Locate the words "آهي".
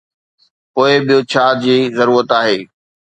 2.39-2.57